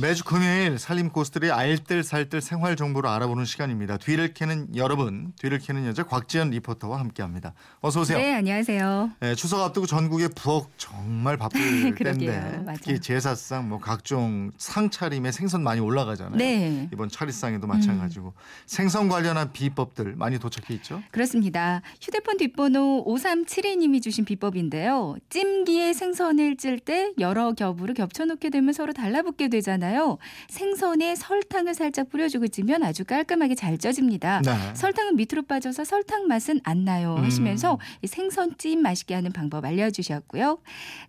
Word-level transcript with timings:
매주 0.00 0.24
금요일 0.24 0.78
살림 0.78 1.10
고수들의 1.10 1.50
알뜰살뜰 1.52 2.40
생활 2.40 2.74
정보를 2.74 3.08
알아보는 3.10 3.44
시간입니다. 3.44 3.96
뒤를 3.96 4.34
캐는 4.34 4.74
여러분, 4.76 5.32
뒤를 5.38 5.58
캐는 5.58 5.86
여자 5.86 6.02
곽지연 6.04 6.50
리포터와 6.50 6.98
함께합니다. 6.98 7.54
어서 7.80 8.00
오세요. 8.00 8.18
네, 8.18 8.34
안녕하세요. 8.34 9.10
네, 9.20 9.34
추석 9.34 9.60
앞두고 9.60 9.86
전국의 9.86 10.30
부엌 10.34 10.70
정말 10.78 11.36
바쁠. 11.36 11.94
때인데 11.94 12.62
맞아요. 12.64 12.76
특히 12.76 13.00
제사상 13.00 13.68
뭐 13.68 13.78
각종 13.78 14.50
상 14.58 14.90
차림에 14.90 15.30
생선 15.32 15.62
많이 15.62 15.80
올라가잖아요. 15.80 16.36
네. 16.36 16.88
이번 16.92 17.08
차례상에도 17.08 17.66
마찬가지고 17.66 18.32
생선 18.66 19.08
관련한 19.08 19.52
비법들 19.52 20.16
많이 20.16 20.38
도착해 20.38 20.74
있죠. 20.74 21.02
그렇습니다. 21.10 21.82
휴대폰 22.00 22.36
뒷번호 22.38 23.04
5372님이 23.06 24.02
주신 24.02 24.24
비법인데요. 24.24 25.16
찜기에 25.30 25.92
생선을 25.92 26.56
찔 26.56 26.74
때 26.84 27.12
여러 27.20 27.52
겹으로 27.52 27.94
겹쳐놓게 27.94 28.50
되면 28.50 28.72
서로 28.74 28.92
달라붙게 28.92 29.48
되잖아요. 29.48 29.83
생선에 30.48 31.14
설탕을 31.14 31.74
살짝 31.74 32.10
뿌려주고 32.10 32.48
찌면 32.48 32.82
아주 32.82 33.04
깔끔하게 33.04 33.54
잘 33.54 33.78
쪄집니다. 33.78 34.42
네. 34.44 34.52
설탕은 34.74 35.16
밑으로 35.16 35.42
빠져서 35.42 35.84
설탕 35.84 36.26
맛은 36.26 36.60
안 36.64 36.84
나요 36.84 37.16
음. 37.18 37.24
하시면서 37.24 37.78
이 38.02 38.06
생선찜 38.06 38.80
맛있게 38.80 39.14
하는 39.14 39.32
방법 39.32 39.64
알려주셨고요. 39.64 40.58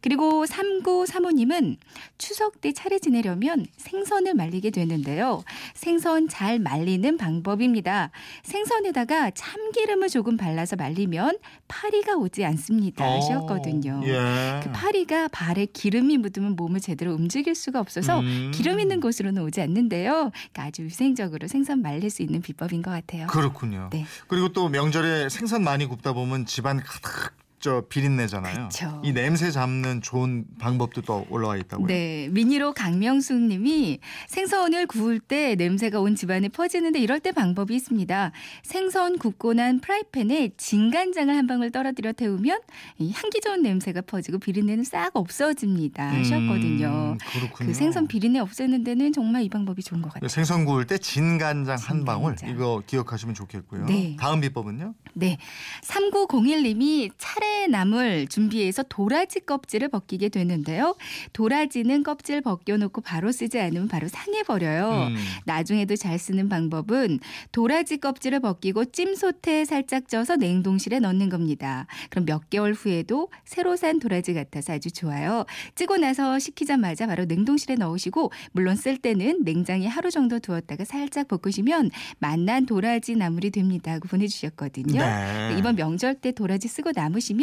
그리고 0.02 0.46
3935님은 0.46 1.78
추석 2.18 2.62
때 2.62 2.72
차례 2.72 3.00
지내려면 3.00 3.66
생선을 3.78 4.34
말리게 4.34 4.72
되는데요. 4.72 5.44
생선 5.74 6.28
잘 6.28 6.60
말리는 6.60 7.18
방법입니다. 7.18 8.12
생선에다가 8.44 9.32
참기름을 9.32 10.10
조금 10.10 10.38
발라서 10.38 10.76
말리면 10.76 11.38
파리가 11.68 12.16
오지 12.16 12.46
않습니다 12.46 13.06
하셨거든요. 13.06 14.02
어, 14.04 14.08
예. 14.08 14.60
그 14.64 14.72
파리가 14.72 15.30
발에 15.30 15.66
기름이 15.66 16.18
묻으면 16.18 16.56
몸을 16.56 16.80
제대로 16.80 17.14
움직일 17.14 17.56
수가 17.56 17.80
없어서 17.80 18.20
음. 18.20 18.52
기름 18.56 18.80
있는 18.80 19.00
곳으로는 19.00 19.42
오지 19.44 19.62
않는데요. 19.62 20.32
그러니까 20.32 20.64
아주 20.64 20.84
위생적으로 20.84 21.48
생선 21.48 21.82
말릴 21.82 22.10
수 22.10 22.22
있는 22.22 22.42
비법인 22.42 22.82
것 22.82 22.92
같아요. 22.92 23.28
그렇군요. 23.28 23.90
네. 23.92 24.06
그리고 24.28 24.50
또 24.50 24.70
명절에 24.70 25.30
생선 25.30 25.64
많이 25.64 25.86
굽다 25.86 26.14
보면 26.14 26.46
집안 26.46 26.82
가득 26.82 27.34
저 27.66 27.82
비린내잖아요. 27.90 28.70
그쵸. 28.70 29.02
이 29.04 29.12
냄새 29.12 29.50
잡는 29.50 30.04
좋은 30.04 30.46
방법도 30.60 31.02
또 31.02 31.26
올라와 31.32 31.58
있다고요. 31.58 31.88
네, 31.88 32.28
미니로 32.30 32.74
강명숙 32.74 33.42
님이 33.42 33.98
생선을 34.28 34.86
구울 34.86 35.20
때 35.20 35.56
냄새가 35.56 36.00
온 36.00 36.16
집안에 36.16 36.50
퍼지는데 36.50 37.00
이럴 37.00 37.20
때 37.20 37.32
방법이 37.32 37.74
있습니다. 37.76 38.32
생선 38.62 39.18
굽고 39.18 39.56
난 39.56 39.80
프라이팬에 39.80 40.52
진간장을 40.58 41.36
한 41.36 41.48
방울 41.48 41.72
떨어뜨려 41.72 42.14
태우면 42.14 42.60
이 43.00 43.12
향기 43.14 43.42
좋은 43.42 43.64
냄새가 43.64 44.02
퍼지고 44.02 44.38
비린내는 44.38 44.84
싹 44.84 45.10
없어집니다 45.16 46.08
하셨거든요. 46.08 47.14
음, 47.14 47.18
그렇군요. 47.18 47.68
그 47.68 47.74
생선 47.74 48.06
비린내 48.06 48.38
없애는 48.38 48.84
데는 48.84 49.12
정말 49.12 49.42
이 49.42 49.50
방법이 49.50 49.82
좋은 49.82 50.04
것 50.04 50.14
같아요. 50.14 50.28
생선 50.28 50.66
구울 50.66 50.86
때 50.86 51.00
진간장 51.00 51.80
한 51.82 52.06
방울 52.06 52.36
진간장. 52.36 52.56
이거 52.56 52.84
기억하시면 52.86 53.34
좋겠고요. 53.34 53.88
네. 53.88 54.16
다음 54.20 54.40
비법은요? 54.40 54.94
네. 55.16 55.40
3901님이 55.82 57.10
차례 57.18 57.55
나물 57.70 58.28
준비해서 58.28 58.84
도라지 58.84 59.40
껍질을 59.42 59.90
벗기게 59.90 60.30
되는데요. 60.30 60.96
도라지는 61.34 62.04
껍질 62.04 62.42
벗겨놓고 62.42 63.02
바로 63.02 63.32
쓰지 63.32 63.60
않으면 63.60 63.88
바로 63.88 64.08
상해버려요. 64.08 65.08
음. 65.10 65.16
나중에도 65.46 65.96
잘 65.96 66.20
쓰는 66.20 66.50
방법은 66.50 67.20
도라지 67.52 67.98
껍질을 67.98 68.40
벗기고 68.40 68.86
찜솥에 68.86 69.66
살짝 69.66 70.08
쪄서 70.08 70.36
냉동실에 70.36 71.00
넣는 71.00 71.30
겁니다. 71.30 71.88
그럼 72.10 72.26
몇 72.26 72.50
개월 72.50 72.74
후에도 72.74 73.30
새로 73.44 73.76
산 73.76 74.00
도라지 74.00 74.34
같아서 74.34 74.74
아주 74.74 74.92
좋아요. 74.92 75.46
찌고 75.76 75.98
나서 75.98 76.40
식히자마자 76.40 77.08
바로 77.08 77.26
냉동실에 77.26 77.76
넣으시고 77.76 78.32
물론 78.52 78.76
쓸 78.76 78.98
때는 78.98 79.44
냉장에 79.44 79.88
하루 79.88 80.12
정도 80.12 80.40
두었다가 80.40 80.86
살짝 80.86 81.28
볶으시면 81.28 81.92
맛난 82.20 82.66
도라지 82.66 83.16
나물이 83.16 83.52
됩니다 83.52 83.94
하고 83.94 84.08
보내주셨거든요. 84.08 85.02
네. 85.02 85.56
이번 85.58 85.76
명절 85.76 86.16
때 86.16 86.32
도라지 86.32 86.68
쓰고 86.68 86.92
남으시면 86.96 87.35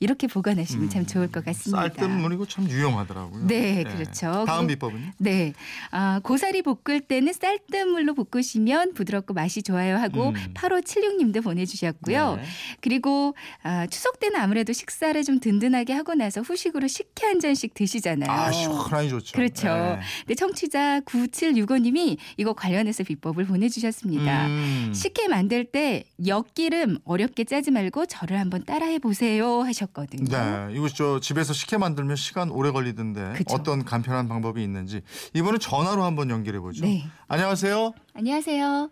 이렇게 0.00 0.26
보관하시면 0.26 0.90
참 0.90 1.06
좋을 1.06 1.30
것 1.30 1.44
같습니다. 1.44 1.82
쌀뜨물이고 1.82 2.46
참 2.46 2.68
유용하더라고요. 2.68 3.46
네, 3.46 3.84
그렇죠. 3.84 4.44
다음 4.46 4.66
비법은요? 4.66 5.12
네. 5.18 5.52
아, 5.90 6.20
고사리 6.22 6.62
볶을 6.62 7.00
때는 7.00 7.32
쌀뜨물로 7.32 8.14
볶으시면 8.14 8.94
부드럽고 8.94 9.34
맛이 9.34 9.62
좋아요 9.62 9.96
하고 9.96 10.30
음. 10.30 10.34
8576님도 10.54 11.42
보내주셨고요. 11.42 12.36
네. 12.36 12.42
그리고 12.80 13.34
아, 13.62 13.86
추석 13.86 14.20
때는 14.20 14.40
아무래도 14.40 14.72
식사를 14.72 15.22
좀 15.24 15.40
든든하게 15.40 15.92
하고 15.92 16.14
나서 16.14 16.40
후식으로 16.40 16.88
식혜 16.88 17.26
한 17.26 17.40
잔씩 17.40 17.74
드시잖아요. 17.74 18.30
아 18.30 18.50
시원하니 18.50 19.08
좋죠. 19.10 19.32
그렇죠. 19.32 19.68
네. 19.68 20.00
근데 20.20 20.34
청취자 20.34 21.00
9765님이 21.00 22.16
이거 22.36 22.52
관련해서 22.52 23.04
비법을 23.04 23.44
보내주셨습니다. 23.44 24.46
음. 24.46 24.92
식혜 24.94 25.28
만들 25.28 25.64
때 25.64 26.04
엿기름 26.26 26.98
어렵게 27.04 27.44
짜지 27.44 27.70
말고 27.70 28.06
저를 28.06 28.38
한번 28.38 28.64
따라해 28.64 28.98
보 28.98 29.12
세요 29.40 29.62
하셨거든요. 29.62 30.24
네, 30.24 30.68
이거 30.72 30.88
저 30.88 31.18
집에서 31.18 31.52
식혜 31.54 31.78
만들면 31.78 32.16
시간 32.16 32.50
오래 32.50 32.70
걸리던데 32.70 33.32
그쵸. 33.36 33.54
어떤 33.54 33.84
간편한 33.84 34.28
방법이 34.28 34.62
있는지 34.62 35.02
이번에 35.32 35.58
전화로 35.58 36.02
한번 36.04 36.28
연결해 36.30 36.60
보죠. 36.60 36.84
네. 36.84 37.04
안녕하세요. 37.28 37.92
안녕하세요. 38.14 38.90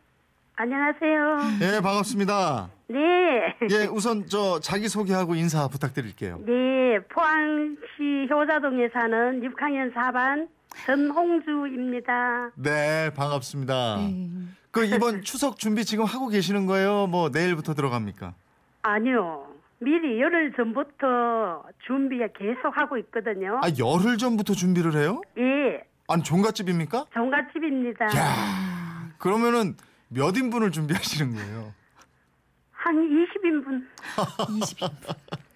안녕하세요. 0.57 1.39
예, 1.61 1.81
반갑습니다. 1.81 2.71
네. 2.89 2.99
예, 3.71 3.87
우선 3.87 4.27
저 4.27 4.59
자기 4.61 4.89
소개하고 4.89 5.35
인사 5.35 5.69
부탁드릴게요. 5.69 6.41
네, 6.47 6.99
포항시 7.13 8.27
효자동에 8.31 8.89
사는 8.93 9.41
6학년 9.41 9.95
4반 9.95 10.49
전홍주입니다. 10.87 12.53
네, 12.57 13.11
반갑습니다. 13.15 13.97
네. 13.99 14.31
그 14.71 14.85
이번 14.85 15.23
추석 15.23 15.59
준비 15.59 15.85
지금 15.85 16.05
하고 16.05 16.29
계시는 16.29 16.67
거예요? 16.67 17.07
뭐 17.07 17.29
내일부터 17.29 17.75
들어갑니까? 17.75 18.35
아니요. 18.83 19.48
미리 19.81 20.21
열흘 20.21 20.53
전부터 20.57 21.65
준비 21.87 22.19
계속 22.37 22.77
하고 22.77 22.97
있거든요. 22.99 23.61
아, 23.63 23.69
열흘 23.79 24.19
전부터 24.19 24.55
준비를 24.55 24.95
해요? 24.97 25.21
예, 25.39 25.83
아니, 26.09 26.23
종갓집입니까? 26.23 27.07
종갓집입니다. 27.15 28.07
야, 28.07 29.11
그러면은 29.19 29.77
몇 30.09 30.37
인분을 30.37 30.73
준비하시는 30.73 31.35
거예요? 31.35 31.73
한 32.73 32.97
20인분. 32.97 33.87
20인. 34.17 34.91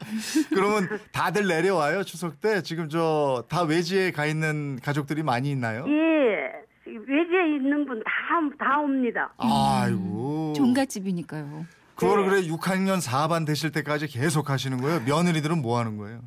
그러면 0.50 0.88
다들 1.12 1.46
내려와요 1.46 2.02
추석 2.02 2.40
때 2.40 2.62
지금 2.62 2.88
저 2.88 3.44
다 3.48 3.62
외지에 3.62 4.10
가 4.10 4.26
있는 4.26 4.78
가족들이 4.82 5.22
많이 5.22 5.50
있나요? 5.50 5.84
예, 5.88 6.52
외지에 6.86 7.56
있는 7.56 7.86
분 7.86 8.02
다 8.04 8.12
다 8.58 8.78
옵니다. 8.80 9.32
아이고. 9.38 10.52
종갓집이니까요. 10.56 11.64
그거를 11.96 12.24
네. 12.24 12.30
그래 12.30 12.42
6학년 12.48 13.00
4반 13.00 13.46
되실 13.46 13.72
때까지 13.72 14.06
계속 14.08 14.50
하시는 14.50 14.78
거예요? 14.80 15.00
며느리들은 15.06 15.62
뭐 15.62 15.78
하는 15.78 15.96
거예요? 15.96 16.20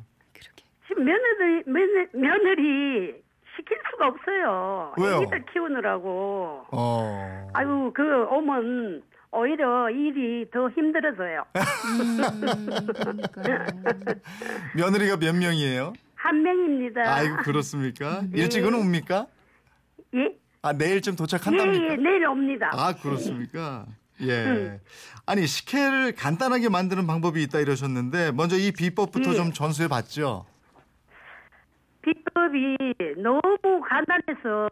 지금 0.88 1.04
며느리 1.04 1.62
며느, 1.66 2.06
며느리 2.12 3.14
시킬 3.56 3.78
수가 3.90 4.08
없어요. 4.08 4.92
왜요? 4.98 5.16
애기들 5.22 5.44
키우느라고. 5.52 6.66
어. 6.70 7.48
아유, 7.54 7.90
그 7.94 8.24
오면 8.26 9.02
오히려 9.32 9.90
일이 9.90 10.48
더 10.50 10.68
힘들어져요. 10.70 11.44
며느리가 14.76 15.16
몇 15.18 15.34
명이에요? 15.34 15.92
한 16.14 16.42
명입니다. 16.42 17.02
아이고 17.02 17.36
그렇습니까? 17.42 18.22
네. 18.30 18.42
일찍은 18.42 18.72
옵니까? 18.74 19.26
예? 20.14 20.32
아 20.62 20.72
내일쯤 20.72 21.12
예, 21.12 21.16
도착한답니까? 21.16 21.84
예, 21.84 21.96
내일 21.96 22.26
옵니다. 22.26 22.70
아 22.72 22.94
그렇습니까? 22.94 23.86
예. 24.22 24.80
아니 25.26 25.46
식혜를 25.46 26.14
간단하게 26.14 26.68
만드는 26.68 27.06
방법이 27.06 27.42
있다 27.42 27.60
이러셨는데 27.60 28.32
먼저 28.32 28.56
이 28.56 28.72
비법부터 28.72 29.30
예. 29.30 29.34
좀 29.34 29.52
전수해 29.52 29.88
봤죠. 29.88 30.46
비법이 32.02 32.76
너무 33.18 33.80
간단해서 33.88 34.68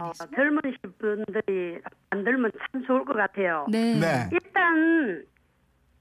어. 0.00 0.12
젊은 0.34 0.60
분들이 0.98 1.80
만들면 2.10 2.52
참 2.72 2.86
좋을 2.86 3.04
것 3.04 3.14
같아요. 3.14 3.66
네. 3.70 3.98
네. 3.98 4.28
일단 4.32 5.24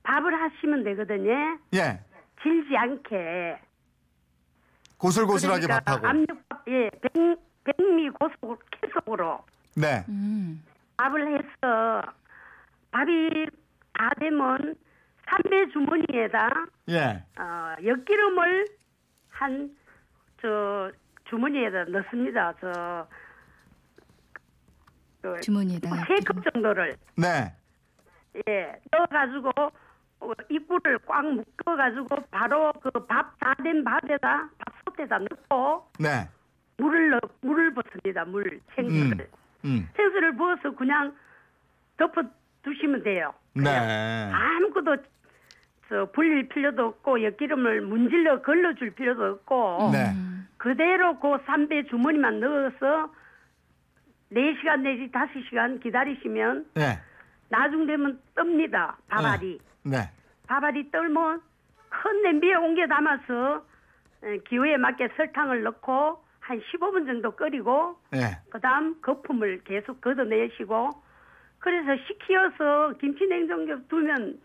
밥을 0.04 0.34
하시면 0.34 0.84
되거든요. 0.84 1.58
예. 1.74 2.00
질지 2.42 2.76
않게. 2.78 3.60
고슬고슬하게 4.98 5.62
그러니까 5.62 5.84
밥하고. 5.84 6.08
압력밥, 6.08 6.64
예, 6.70 6.90
백, 7.02 7.12
백미 7.64 8.10
고속, 8.12 8.64
계속으로 8.82 9.40
네. 9.76 10.06
음. 10.10 10.64
밥을 10.97 11.27
해서 11.39 12.01
밥이 12.92 13.47
다 13.94 14.09
되면 14.19 14.75
삼배 15.27 15.69
주머니에다 15.71 16.50
예. 16.89 17.24
어, 17.39 17.75
엿기름을 17.83 18.65
한 19.30 19.75
저 20.42 20.92
주머니에다 21.30 21.86
넣습니다. 21.86 22.53
저 22.62 23.07
그, 25.21 25.39
주머니에다가 25.42 26.06
세컵 26.06 26.44
정도를 26.53 26.95
네. 27.15 27.51
예, 28.47 28.80
넣어가지고 28.92 29.50
어, 30.19 30.31
입구를 30.50 31.00
꽉 31.07 31.25
묶어가지고 31.25 32.07
바로 32.30 32.71
그 32.74 32.92
밥 33.07 33.39
다 33.39 33.56
된 33.63 33.83
밥에다 33.83 34.50
밥솥에다 34.59 35.19
넣고 35.19 35.89
네. 36.00 36.30
물을 36.77 37.09
넣, 37.12 37.19
물을 37.42 37.74
붓습니다. 37.74 38.25
물 38.25 38.44
음. 38.53 38.62
생수를 38.75 39.21
음. 39.21 39.44
생수를 39.96 40.36
부어서 40.36 40.72
그냥 40.76 41.16
덮어 41.98 42.24
두시면 42.64 43.04
돼요. 43.04 43.34
네. 43.54 44.32
아무것도 44.32 44.98
저 45.88 46.06
불릴 46.12 46.50
필요도 46.50 46.86
없고 46.86 47.24
엿기름을 47.24 47.82
문질러 47.82 48.42
걸러줄 48.42 48.92
필요도 48.92 49.24
없고 49.26 49.92
네. 49.94 50.14
그대로 50.58 51.20
그 51.20 51.38
삼배 51.46 51.84
주머니만 51.88 52.40
넣어서 52.40 53.14
4시간 54.32 54.82
내지 54.82 55.12
5시간 55.12 55.82
기다리시면 55.82 56.66
네. 56.74 57.00
나중 57.50 57.86
되면 57.86 58.20
뜹니다. 58.36 58.96
밥알이. 59.08 59.60
네. 59.84 59.98
밥알이 60.48 60.92
떨면 60.92 61.42
큰 61.90 62.22
냄비에 62.24 62.56
옮겨 62.56 62.88
담아서 62.88 63.64
에, 64.24 64.38
기호에 64.50 64.78
맞게 64.78 65.10
설탕을 65.16 65.64
넣고 65.64 66.25
한 66.47 66.59
15분 66.62 67.07
정도 67.07 67.31
끓이고 67.31 67.95
네. 68.12 68.38
그다음 68.51 69.01
거품을 69.01 69.63
계속 69.63 70.00
걷어내시고 70.01 70.89
그래서 71.59 72.00
식혀서 72.07 72.94
김치 73.00 73.25
냉장고에 73.25 73.75
두면 73.89 74.39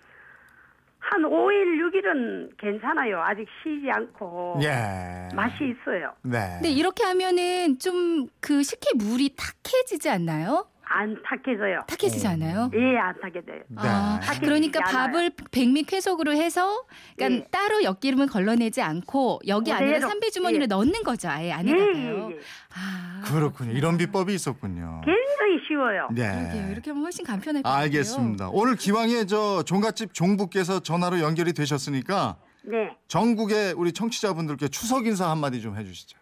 한 0.98 1.22
5일 1.22 1.78
6일은 1.80 2.56
괜찮아요. 2.58 3.20
아직 3.22 3.46
쉬지 3.62 3.90
않고 3.90 4.60
예. 4.62 5.28
맛이 5.34 5.56
있어요. 5.64 6.14
네. 6.22 6.38
근데 6.54 6.70
이렇게 6.70 7.04
하면은 7.04 7.78
좀 7.78 8.28
그 8.40 8.62
식혜 8.62 8.90
물이 8.96 9.36
탁해지지 9.36 10.08
않나요? 10.08 10.66
안 10.92 11.16
탁해져요. 11.22 11.84
탁해지지 11.86 12.26
않아요? 12.26 12.68
예, 12.74 12.98
안 12.98 13.14
타게 13.20 13.44
돼요. 13.44 13.62
네. 13.68 13.76
아, 13.76 14.18
탁해지지 14.20 14.40
그러니까 14.44 14.80
않아요. 14.84 15.06
밥을 15.06 15.30
백미쾌속으로 15.52 16.32
해서 16.32 16.84
그러니까 17.16 17.44
예. 17.44 17.48
따로 17.52 17.84
엿기름을 17.84 18.26
걸러내지 18.26 18.82
않고 18.82 19.40
여기 19.46 19.72
안에 19.72 19.86
그대로. 19.86 20.08
삼배 20.08 20.30
주머니를 20.30 20.64
예. 20.64 20.66
넣는 20.66 21.04
거죠. 21.04 21.28
아예 21.28 21.46
예, 21.46 21.52
안에다가요. 21.52 22.30
예, 22.32 22.34
예. 22.34 22.40
아, 22.74 23.22
그렇군요. 23.24 23.70
이런 23.70 23.98
비법이 23.98 24.34
있었군요. 24.34 25.02
굉장히 25.04 25.64
쉬워요. 25.68 26.08
그러게요. 26.08 26.66
네. 26.66 26.72
이렇게 26.72 26.90
하면 26.90 27.04
훨씬 27.04 27.24
간편할 27.24 27.62
것 27.62 27.68
같아요. 27.68 27.84
알겠습니다. 27.84 28.48
오늘 28.50 28.74
기왕에 28.74 29.26
저 29.26 29.62
종갓집 29.62 30.12
종부께서 30.12 30.80
전화로 30.80 31.20
연결이 31.20 31.52
되셨으니까 31.52 32.36
네. 32.64 32.96
전국의 33.06 33.74
우리 33.76 33.92
청취자분들께 33.92 34.68
추석 34.68 35.06
인사 35.06 35.30
한마디 35.30 35.60
좀 35.62 35.76
해주시죠. 35.76 36.18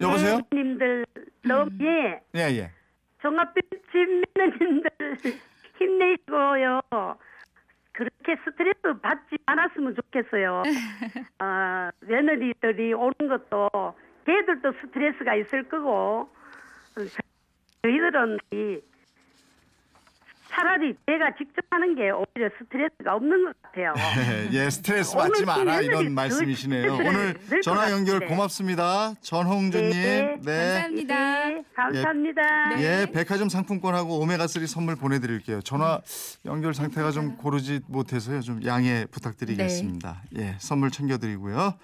여보세요? 0.00 0.36
네, 0.36 0.42
님들 0.62 1.04
너무 1.44 1.70
예. 1.80 2.20
예, 2.34 2.40
예. 2.56 2.70
종합집 3.22 3.64
매너님들 4.36 4.90
힘내시고요. 5.78 6.80
그렇게 7.92 8.36
스트레스 8.44 9.00
받지 9.02 9.36
않았으면 9.46 9.96
좋겠어요. 9.96 10.62
아, 11.38 11.90
며느리들이 12.00 12.94
오는 12.94 13.12
것도 13.28 13.68
걔들도 14.24 14.72
스트레스가 14.80 15.34
있을 15.34 15.68
거고 15.68 16.28
어, 16.30 17.00
저희들은 17.82 18.38
이 18.52 18.80
차라리 20.50 20.94
내가 21.06 21.34
직접 21.36 21.64
하는 21.70 21.94
게 21.94 22.10
오히려 22.10 22.50
스트레스가 22.58 23.14
없는 23.14 23.44
것 23.44 23.62
같아요. 23.62 23.94
예, 24.52 24.70
스트레스 24.70 25.14
받지 25.14 25.44
마라 25.44 25.80
이런 25.80 26.04
늘 26.04 26.10
말씀이시네요. 26.10 26.94
오늘 26.94 27.34
늘 27.48 27.60
전화 27.60 27.84
것 27.84 27.92
연결. 27.92 28.26
고맙습니다. 28.26 29.14
전홍주님. 29.20 29.90
네, 29.92 30.38
감사합니다. 30.42 31.48
네, 31.48 31.64
감사합니다. 31.74 32.68
네. 32.76 32.82
예, 32.82 33.12
백화점 33.12 33.48
상품권하고 33.48 34.24
오메가3 34.26 34.66
선물 34.66 34.96
보내드릴게요. 34.96 35.60
전화 35.62 36.00
연결 36.44 36.74
상태가 36.74 37.10
좀 37.10 37.36
고르지 37.36 37.80
못해서요. 37.86 38.40
좀 38.40 38.64
양해 38.64 39.06
부탁드리겠습니다. 39.10 40.22
예, 40.38 40.56
선물 40.58 40.90
챙겨드리고요. 40.90 41.74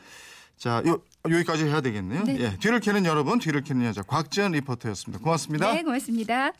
자, 0.56 0.82
요, 0.86 1.02
여기까지 1.28 1.66
해야 1.66 1.80
되겠네요. 1.80 2.24
네. 2.24 2.36
예, 2.38 2.56
뒤를 2.58 2.80
캐는 2.80 3.04
여러분, 3.04 3.38
뒤를 3.38 3.62
캐는 3.62 3.84
여자 3.86 4.02
곽지연 4.02 4.52
리포터였습니다. 4.52 5.22
고맙습니다. 5.22 5.72
네, 5.72 5.82
고맙습니다. 5.82 6.52